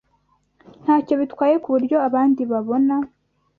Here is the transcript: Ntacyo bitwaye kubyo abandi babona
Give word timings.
Ntacyo 0.83 1.13
bitwaye 1.21 1.55
kubyo 1.65 1.97
abandi 2.07 2.41
babona 2.51 2.95